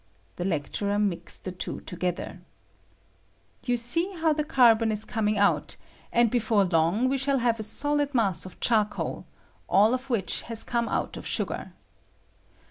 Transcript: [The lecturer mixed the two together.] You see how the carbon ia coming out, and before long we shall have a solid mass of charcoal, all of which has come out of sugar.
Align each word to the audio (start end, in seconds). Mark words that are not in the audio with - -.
[The 0.37 0.45
lecturer 0.45 0.97
mixed 0.97 1.43
the 1.43 1.51
two 1.51 1.81
together.] 1.81 2.41
You 3.63 3.77
see 3.77 4.15
how 4.17 4.33
the 4.33 4.43
carbon 4.43 4.89
ia 4.91 4.97
coming 5.05 5.37
out, 5.37 5.75
and 6.11 6.31
before 6.31 6.63
long 6.63 7.07
we 7.07 7.19
shall 7.19 7.37
have 7.37 7.59
a 7.59 7.69
solid 7.69 8.15
mass 8.15 8.43
of 8.43 8.59
charcoal, 8.59 9.27
all 9.69 9.93
of 9.93 10.09
which 10.09 10.41
has 10.49 10.63
come 10.63 10.89
out 10.89 11.17
of 11.17 11.27
sugar. 11.27 11.73